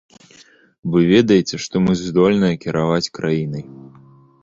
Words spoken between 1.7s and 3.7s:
мы здольныя кіраваць краінай.